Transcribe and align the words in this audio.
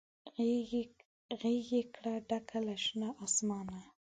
غیږ 1.41 1.67
یې 1.75 1.83
کړه 1.95 2.13
ډکه 2.29 2.59
له 2.67 2.75
شنه 2.83 3.09
اسمانه 3.25 3.79